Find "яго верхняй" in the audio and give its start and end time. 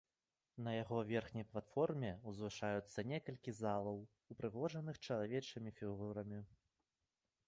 0.75-1.45